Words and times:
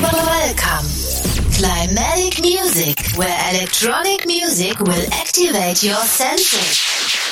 Welcome. 0.00 0.86
Climatic 1.54 2.40
Music, 2.40 3.16
where 3.16 3.36
electronic 3.50 4.26
music 4.26 4.78
will 4.78 5.12
activate 5.12 5.82
your 5.82 5.96
senses. 5.96 7.27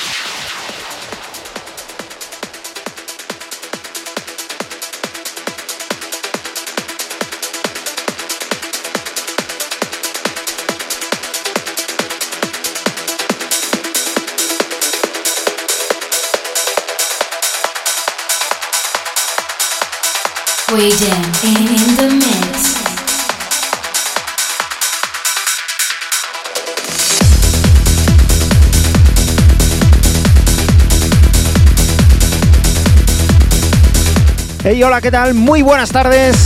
Hola, 34.85 35.01
¿qué 35.01 35.11
tal? 35.11 35.33
Muy 35.33 35.63
buenas 35.63 35.91
tardes. 35.91 36.37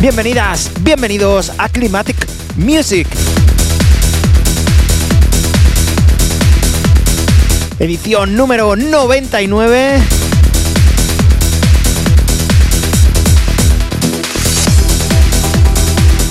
Bienvenidas, 0.00 0.70
bienvenidos 0.80 1.52
a 1.58 1.68
Climatic 1.68 2.16
Music. 2.56 3.06
Edición 7.78 8.34
número 8.34 8.76
99. 8.76 10.00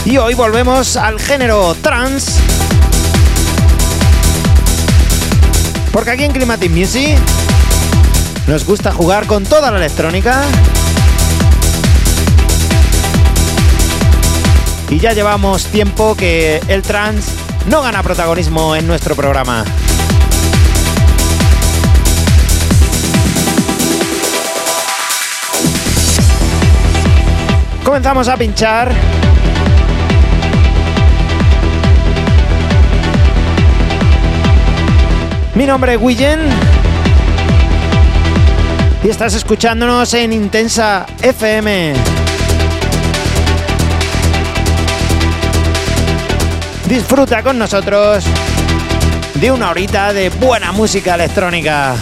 Y 0.05 0.17
hoy 0.17 0.33
volvemos 0.33 0.97
al 0.97 1.19
género 1.19 1.75
trance. 1.75 2.31
Porque 5.91 6.09
aquí 6.09 6.23
en 6.23 6.31
Climatic 6.31 6.71
Music 6.71 7.19
nos 8.50 8.66
gusta 8.66 8.92
jugar 8.92 9.28
con 9.28 9.44
toda 9.44 9.69
la 9.69 9.78
electrónica. 9.78 10.42
Y 14.89 14.97
ya 14.97 15.14
llevamos 15.14 15.66
tiempo 15.66 16.16
que 16.16 16.59
el 16.67 16.81
trance 16.81 17.31
no 17.67 17.83
gana 17.83 18.02
protagonismo 18.02 18.75
en 18.75 18.88
nuestro 18.88 19.16
programa. 19.16 19.64
Comenzamos 27.83 28.27
a 28.30 28.36
pinchar. 28.36 28.92
Mi 35.53 35.67
nombre 35.67 35.94
es 35.94 36.02
Willen. 36.02 36.78
Y 39.02 39.09
estás 39.09 39.33
escuchándonos 39.33 40.14
en 40.14 40.33
Intensa 40.33 41.05
FM. 41.22 41.94
Disfruta 46.86 47.42
con 47.42 47.58
nosotros 47.58 48.25
de 49.36 49.52
una 49.52 49.70
horita 49.70 50.11
de 50.11 50.30
buena 50.30 50.73
música 50.73 51.16
electrónica. 51.16 51.95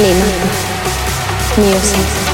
Lima. 0.00 0.24
Music. 1.58 2.29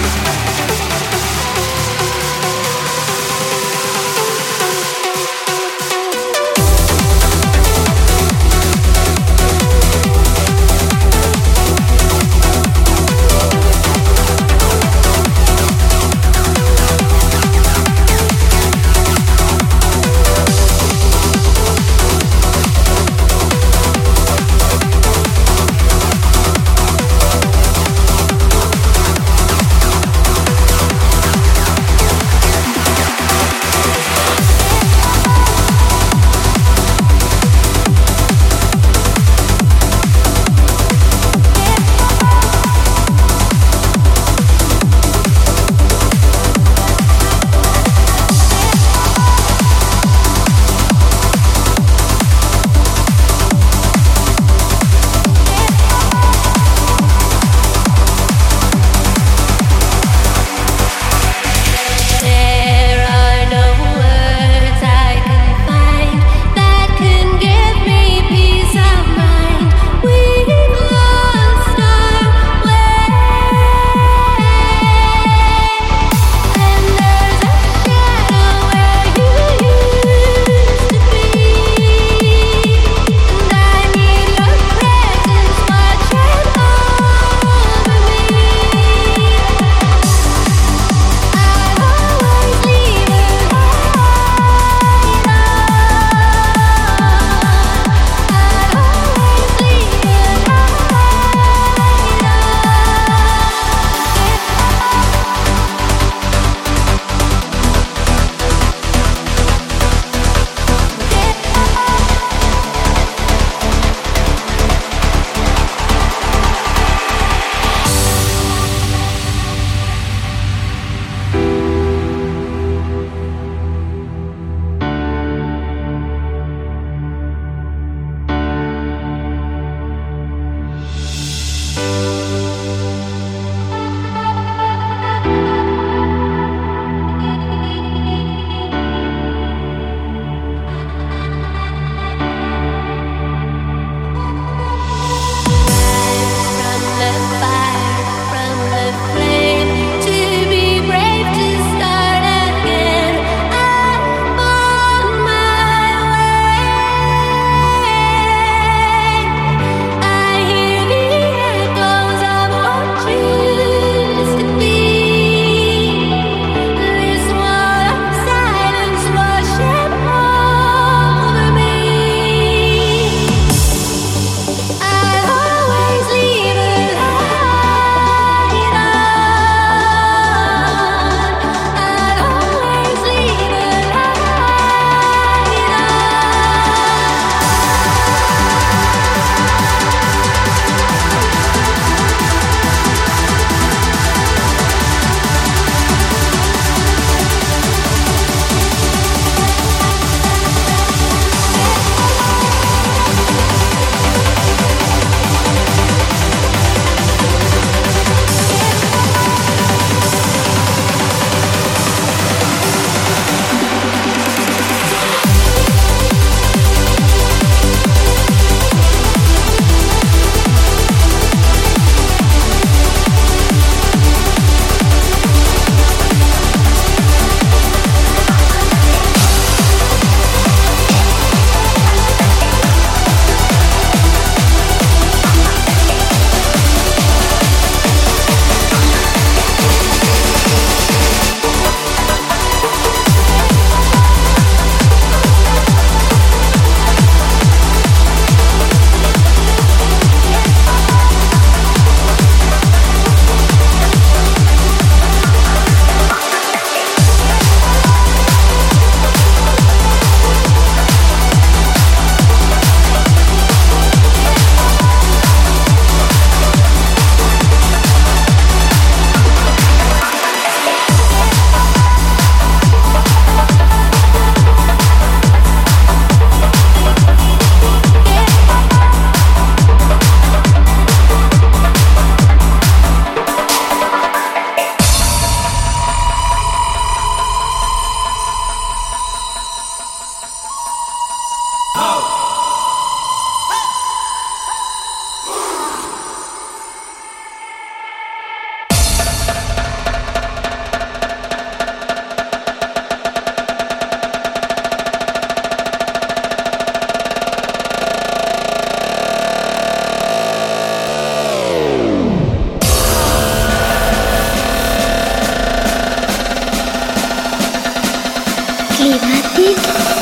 Climatis. 318.76 319.95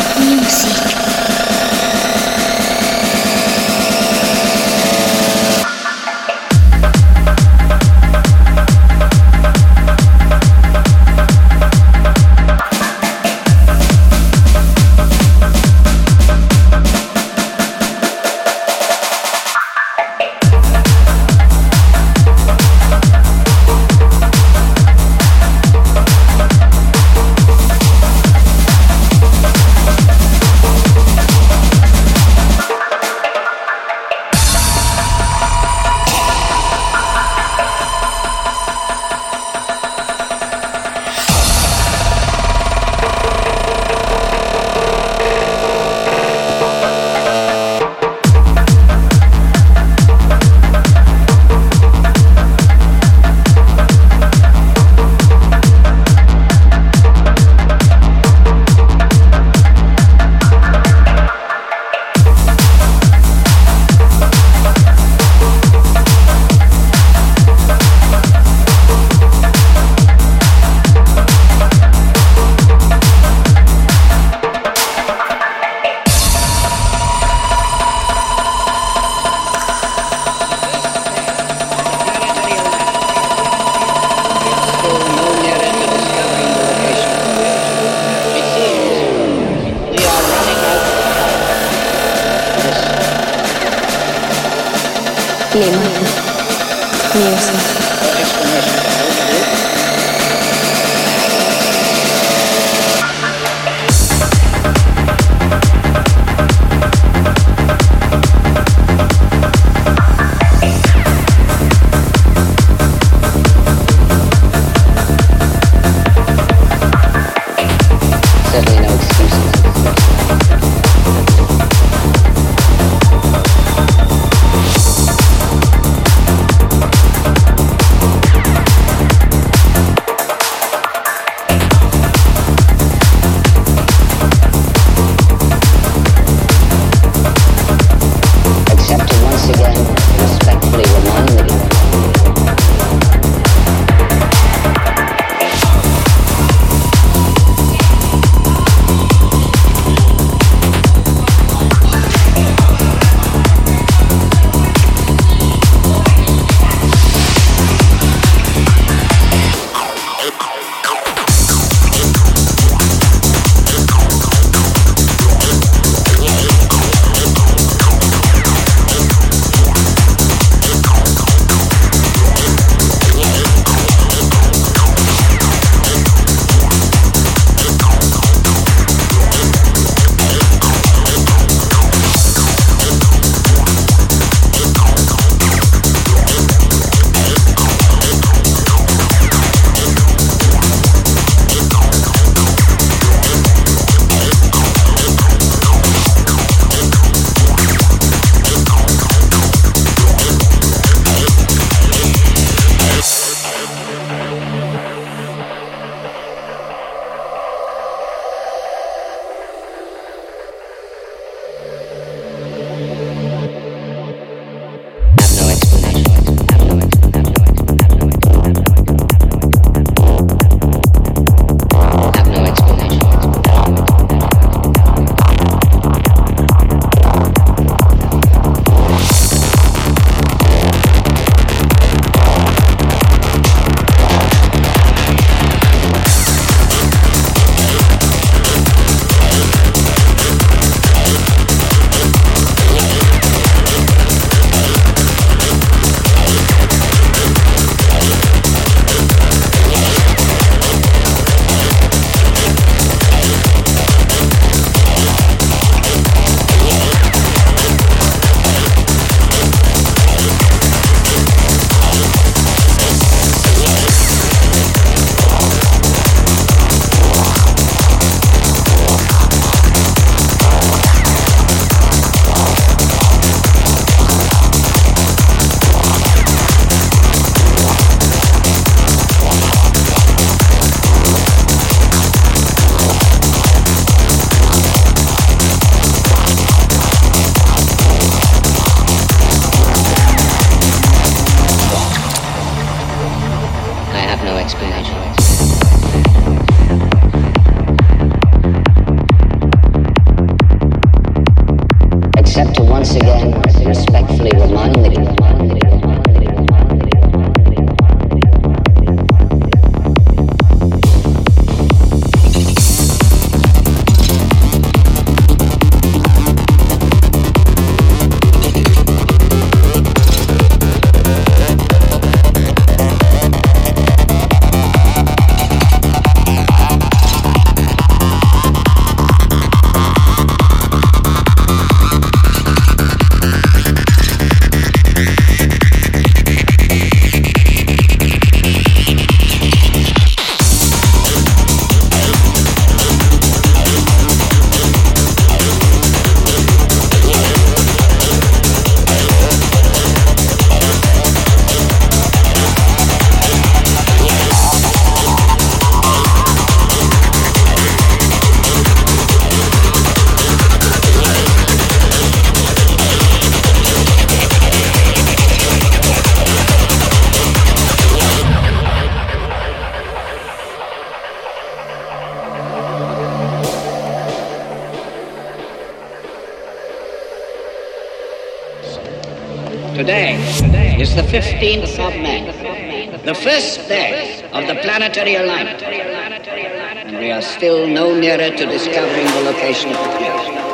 Of 383.58 384.46
the 384.46 384.56
planetary 384.62 385.14
alignment. 385.16 385.62
And 385.62 386.98
we 386.98 387.10
are 387.10 387.22
still 387.22 387.66
no 387.66 387.98
nearer 387.98 388.30
to 388.30 388.46
discovering 388.46 389.06
the 389.06 389.22
location 389.30 389.70
of 389.70 389.78
the 389.84 389.90
fuse. 389.98 390.44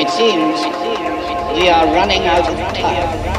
It 0.00 0.10
seems 0.10 0.60
we 1.58 1.68
are 1.68 1.86
running 1.94 2.26
out 2.26 2.48
of 2.48 2.56
time. 2.76 3.37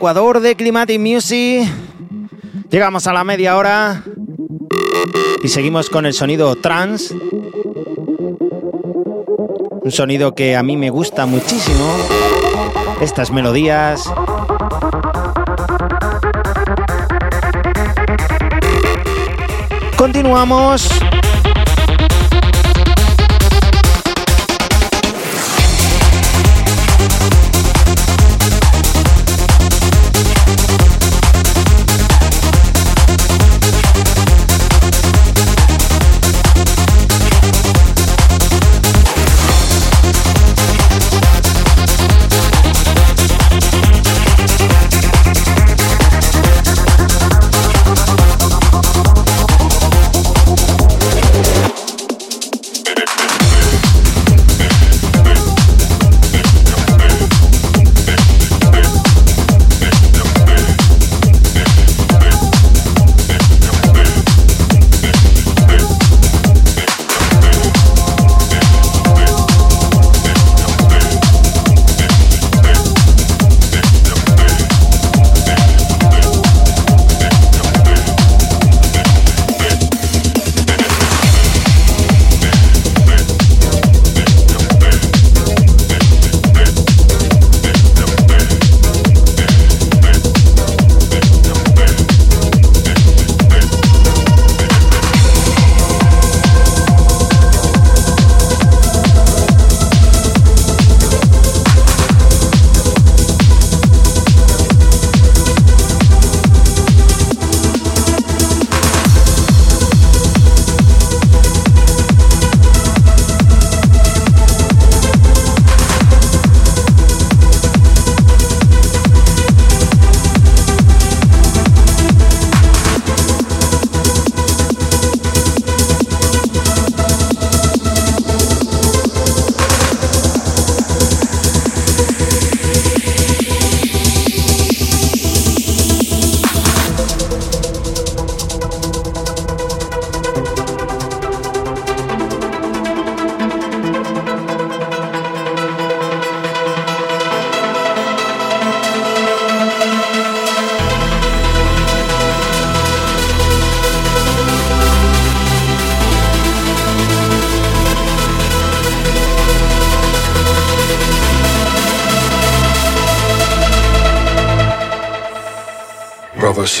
Ecuador 0.00 0.40
de 0.40 0.56
Climatic 0.56 0.98
Music. 0.98 1.68
Llegamos 2.70 3.06
a 3.06 3.12
la 3.12 3.22
media 3.22 3.58
hora 3.58 4.02
y 5.42 5.48
seguimos 5.48 5.90
con 5.90 6.06
el 6.06 6.14
sonido 6.14 6.56
trans. 6.56 7.14
Un 9.82 9.90
sonido 9.90 10.34
que 10.34 10.56
a 10.56 10.62
mí 10.62 10.78
me 10.78 10.88
gusta 10.88 11.26
muchísimo. 11.26 11.84
Estas 13.02 13.30
melodías. 13.30 14.10
Continuamos. 19.98 20.99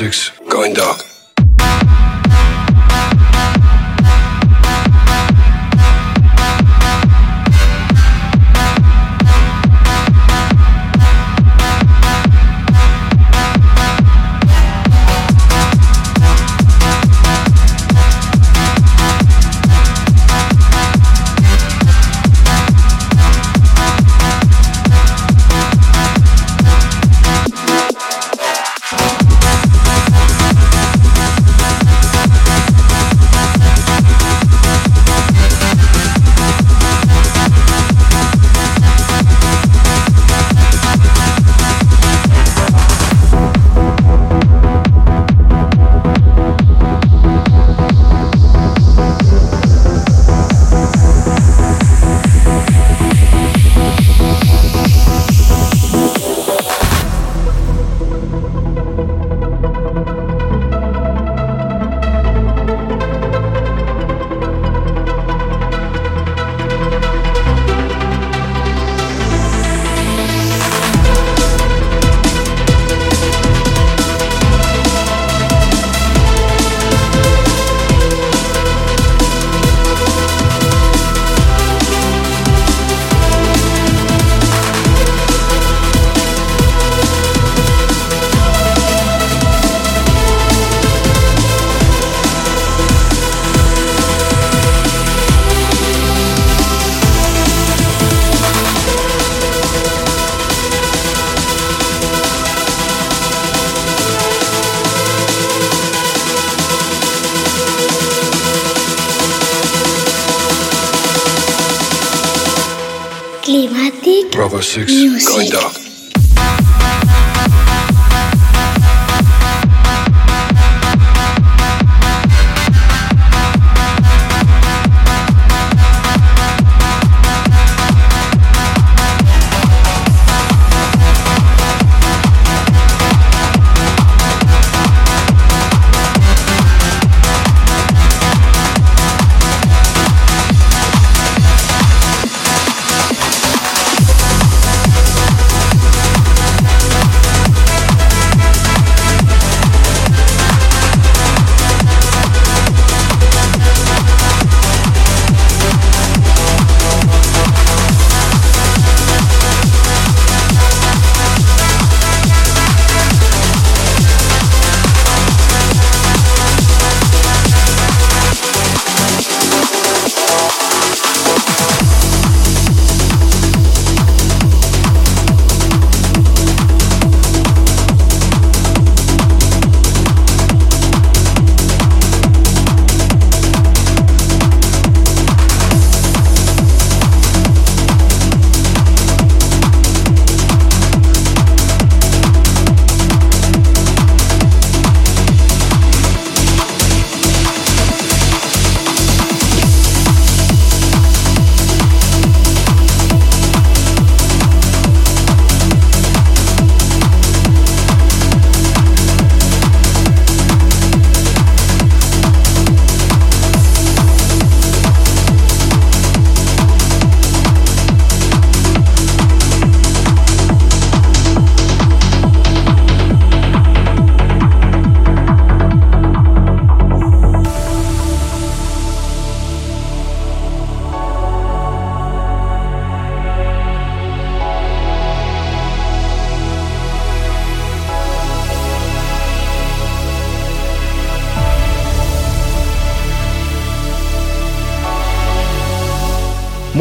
six. 0.00 0.39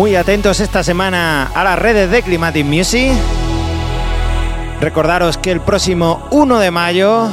Muy 0.10 0.16
atentos 0.16 0.60
esta 0.60 0.84
semana 0.84 1.51
a 1.53 1.64
las 1.64 1.78
redes 1.78 2.10
de 2.10 2.24
Climatic 2.24 2.66
Music. 2.66 3.12
Recordaros 4.82 5.38
que 5.38 5.51
el 5.51 5.62
próximo 5.62 6.24
1 6.32 6.57
de 6.57 6.72
mayo 6.72 7.28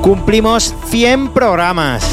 cumplimos 0.00 0.74
100 0.86 1.28
programas. 1.28 2.04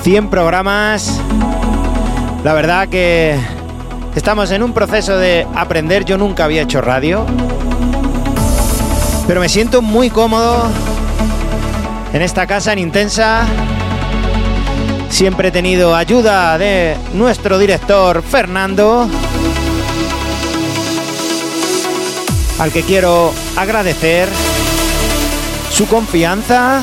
100 0.00 0.30
programas. 0.30 1.20
La 2.42 2.54
verdad 2.54 2.88
que 2.88 3.38
estamos 4.16 4.50
en 4.50 4.62
un 4.62 4.72
proceso 4.72 5.18
de 5.18 5.46
aprender. 5.54 6.06
Yo 6.06 6.16
nunca 6.16 6.44
había 6.44 6.62
hecho 6.62 6.80
radio. 6.80 7.26
Pero 9.26 9.40
me 9.40 9.50
siento 9.50 9.82
muy 9.82 10.08
cómodo 10.08 10.70
en 12.14 12.22
esta 12.22 12.46
casa 12.46 12.72
en 12.72 12.78
Intensa. 12.78 13.46
Siempre 15.10 15.48
he 15.48 15.50
tenido 15.50 15.96
ayuda 15.96 16.56
de 16.58 16.96
nuestro 17.14 17.58
director 17.58 18.22
Fernando, 18.22 19.08
al 22.58 22.72
que 22.72 22.82
quiero 22.82 23.32
agradecer 23.56 24.28
su 25.72 25.86
confianza. 25.86 26.82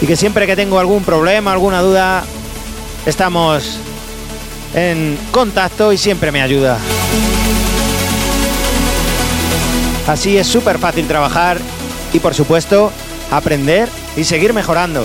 Y 0.00 0.06
que 0.06 0.16
siempre 0.16 0.46
que 0.46 0.54
tengo 0.54 0.78
algún 0.78 1.02
problema, 1.02 1.52
alguna 1.52 1.80
duda, 1.80 2.24
estamos 3.06 3.78
en 4.74 5.18
contacto 5.32 5.92
y 5.92 5.98
siempre 5.98 6.30
me 6.30 6.42
ayuda. 6.42 6.78
Así 10.06 10.38
es 10.38 10.46
súper 10.46 10.78
fácil 10.78 11.06
trabajar 11.06 11.58
y 12.12 12.20
por 12.20 12.34
supuesto 12.34 12.92
aprender 13.30 13.88
y 14.16 14.24
seguir 14.24 14.52
mejorando. 14.52 15.04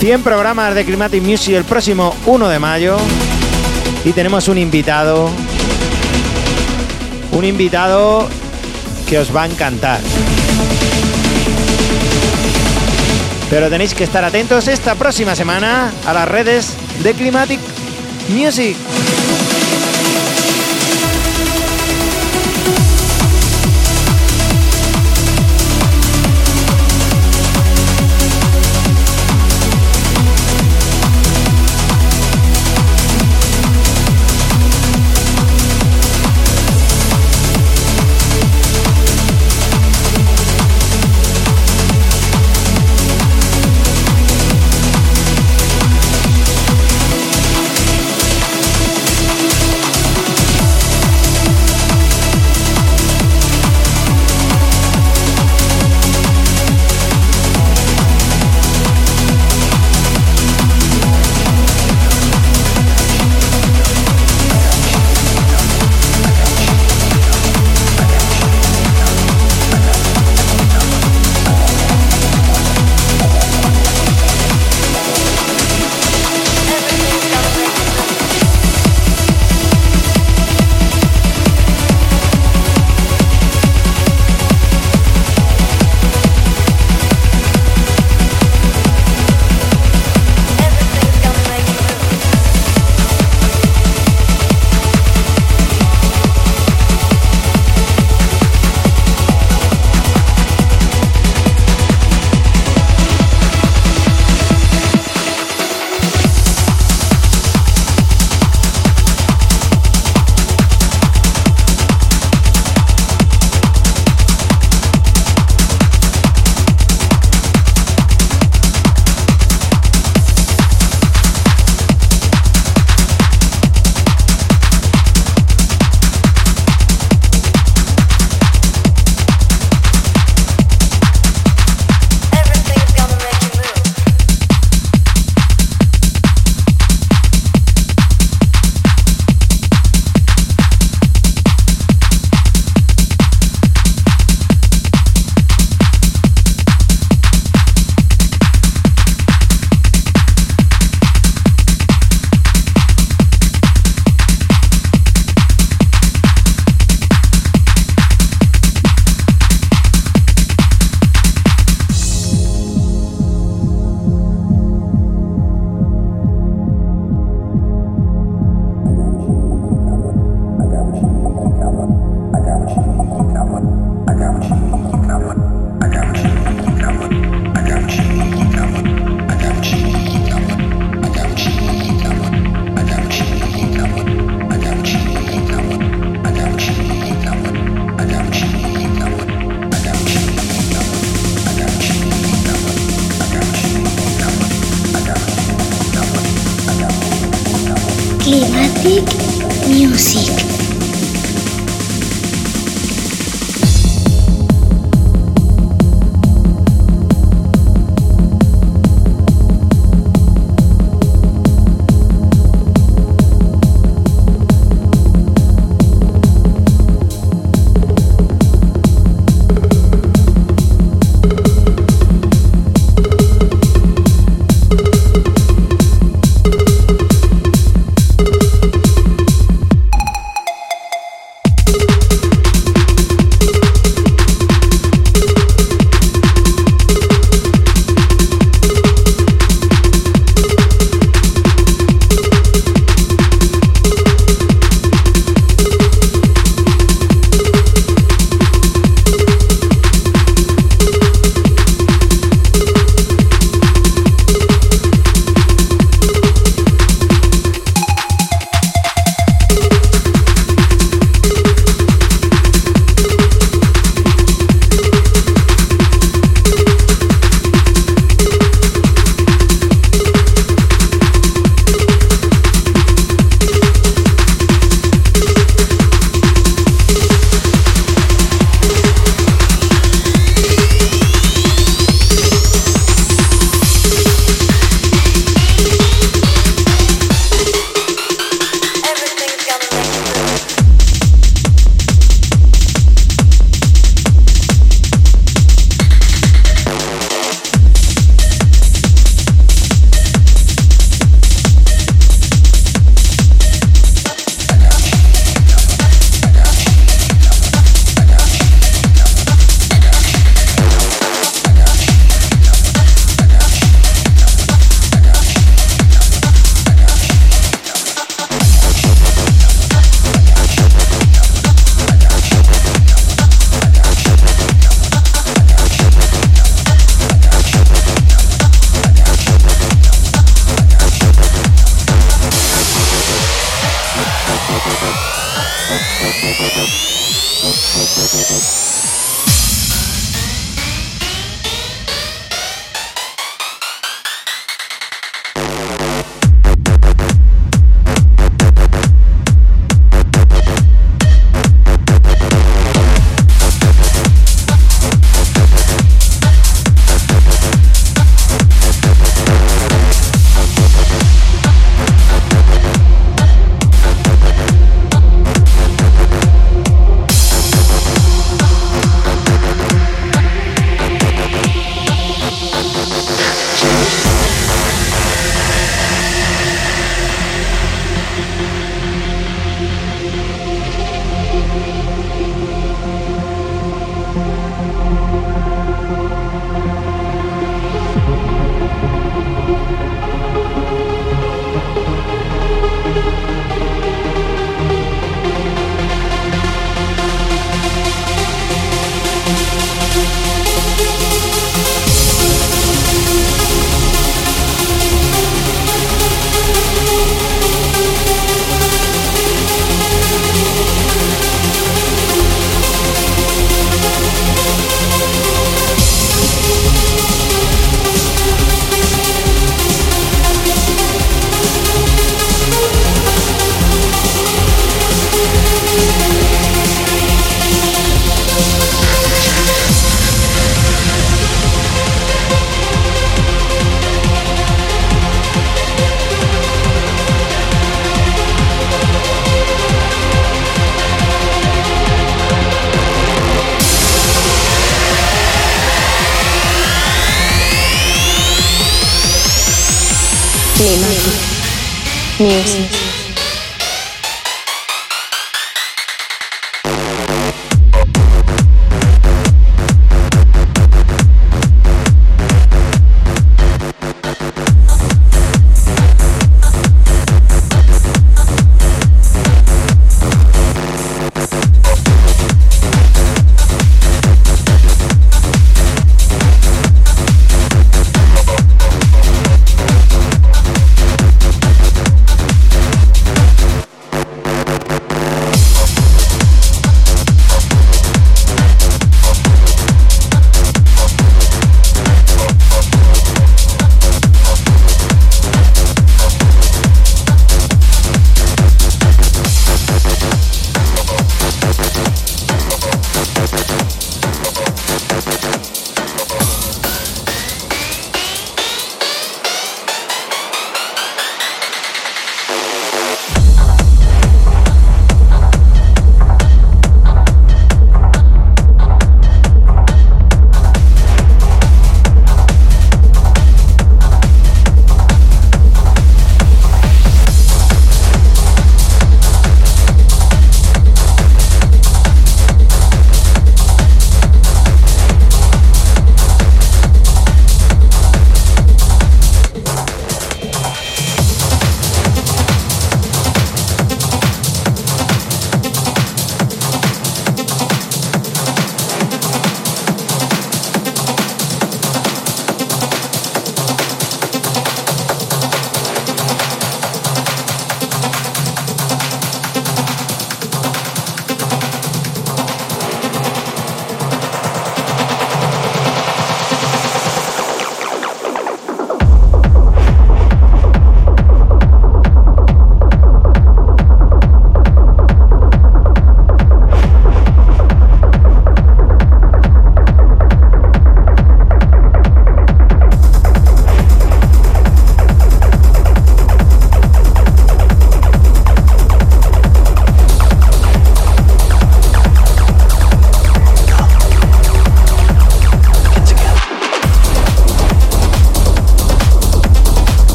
...100 0.00 0.24
programas 0.24 0.74
de 0.74 0.84
Climatic 0.84 1.22
Music 1.22 1.54
el 1.54 1.62
próximo 1.62 2.12
1 2.26 2.48
de 2.48 2.58
mayo... 2.58 2.96
...y 4.04 4.10
tenemos 4.10 4.48
un 4.48 4.58
invitado... 4.58 5.30
...un 7.30 7.44
invitado 7.44 8.28
que 9.08 9.20
os 9.20 9.34
va 9.34 9.44
a 9.44 9.46
encantar. 9.46 10.00
Pero 13.48 13.70
tenéis 13.70 13.94
que 13.94 14.02
estar 14.02 14.24
atentos 14.24 14.66
esta 14.66 14.96
próxima 14.96 15.36
semana 15.36 15.92
a 16.04 16.12
las 16.12 16.26
redes 16.26 16.74
de 17.04 17.14
Climatic 17.14 17.60
Music. 18.30 18.76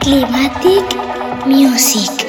Climatic 0.00 0.86
Music. 1.46 2.23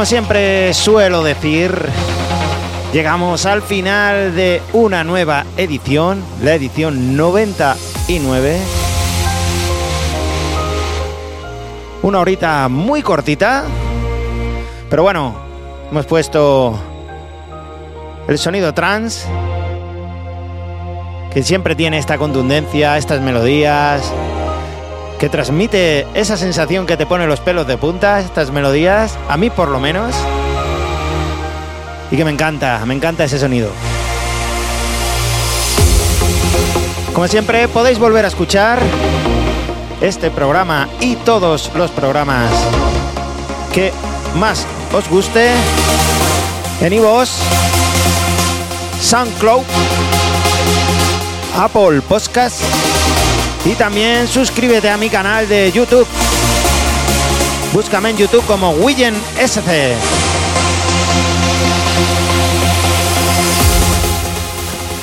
Como 0.00 0.06
siempre 0.06 0.72
suelo 0.72 1.22
decir, 1.22 1.74
llegamos 2.90 3.44
al 3.44 3.60
final 3.60 4.34
de 4.34 4.62
una 4.72 5.04
nueva 5.04 5.44
edición, 5.58 6.24
la 6.42 6.54
edición 6.54 7.18
99. 7.18 8.58
Una 12.00 12.18
horita 12.18 12.70
muy 12.70 13.02
cortita, 13.02 13.64
pero 14.88 15.02
bueno, 15.02 15.34
hemos 15.90 16.06
puesto 16.06 16.80
el 18.26 18.38
sonido 18.38 18.72
trans, 18.72 19.26
que 21.30 21.42
siempre 21.42 21.74
tiene 21.74 21.98
esta 21.98 22.16
contundencia, 22.16 22.96
estas 22.96 23.20
melodías, 23.20 24.10
que 25.20 25.28
transmite 25.28 26.06
esa 26.14 26.38
sensación 26.38 26.86
que 26.86 26.96
te 26.96 27.04
pone 27.04 27.26
los 27.26 27.40
pelos 27.40 27.66
de 27.66 27.76
punta, 27.76 28.20
estas 28.20 28.50
melodías, 28.50 29.18
a 29.28 29.36
mí 29.36 29.50
por 29.50 29.68
lo 29.68 29.78
menos, 29.78 30.14
y 32.10 32.16
que 32.16 32.24
me 32.24 32.30
encanta, 32.30 32.82
me 32.86 32.94
encanta 32.94 33.24
ese 33.24 33.38
sonido. 33.38 33.68
Como 37.12 37.28
siempre, 37.28 37.68
podéis 37.68 37.98
volver 37.98 38.24
a 38.24 38.28
escuchar 38.28 38.78
este 40.00 40.30
programa 40.30 40.88
y 41.00 41.16
todos 41.16 41.70
los 41.74 41.90
programas 41.90 42.50
que 43.74 43.92
más 44.36 44.66
os 44.90 45.06
guste 45.10 45.50
en 46.80 46.92
iVoox, 46.94 47.28
SoundCloud, 49.02 49.64
Apple 51.58 52.00
Podcast 52.08 52.62
y 53.64 53.74
también 53.74 54.26
suscríbete 54.26 54.88
a 54.88 54.96
mi 54.96 55.10
canal 55.10 55.48
de 55.48 55.70
YouTube. 55.72 56.06
Búscame 57.72 58.10
en 58.10 58.16
YouTube 58.16 58.44
como 58.46 58.70
Willen 58.70 59.14
SC. 59.38 59.94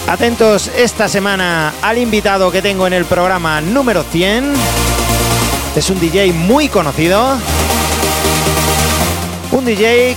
Atentos 0.08 0.72
esta 0.76 1.08
semana 1.08 1.74
al 1.82 1.97
invitado 1.97 2.51
que 2.51 2.62
tengo 2.62 2.88
en 2.88 2.93
el 2.93 3.05
programa 3.05 3.62
número 3.62 4.03
100. 4.03 4.53
Es 5.76 5.89
un 5.89 5.99
DJ 5.99 6.34
muy 6.34 6.70
conocido. 6.70 7.38
Un 9.51 9.66
DJ 9.66 10.16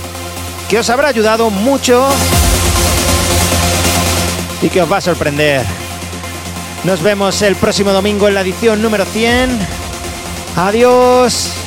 que 0.69 0.79
os 0.79 0.89
habrá 0.89 1.09
ayudado 1.09 1.49
mucho 1.49 2.07
y 4.61 4.69
que 4.69 4.81
os 4.81 4.91
va 4.91 4.97
a 4.97 5.01
sorprender. 5.01 5.80
Nos 6.83 7.03
vemos 7.03 7.41
el 7.43 7.55
próximo 7.55 7.91
domingo 7.91 8.27
en 8.27 8.33
la 8.33 8.41
edición 8.41 8.81
número 8.81 9.05
100. 9.05 9.59
Adiós. 10.55 11.60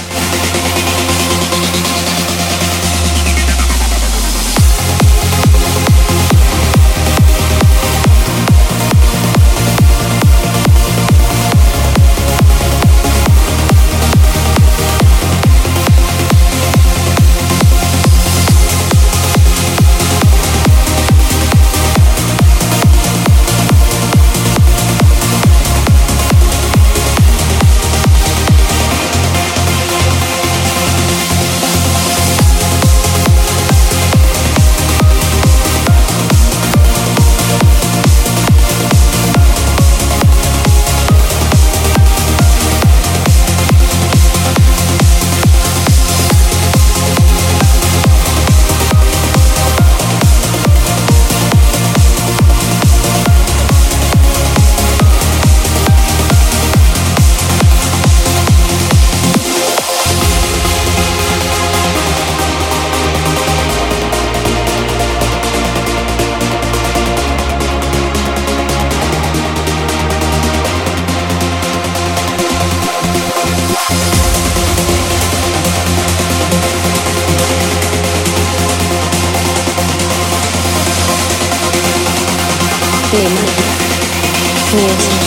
Music. 84.74 85.23